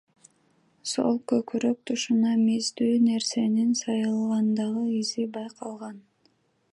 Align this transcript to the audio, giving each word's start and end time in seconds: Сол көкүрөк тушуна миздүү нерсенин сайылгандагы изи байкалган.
Сол 0.91 1.19
көкүрөк 1.31 1.75
тушуна 1.89 2.31
миздүү 2.47 2.89
нерсенин 3.09 3.69
сайылгандагы 3.81 4.87
изи 5.01 5.31
байкалган. 5.37 6.05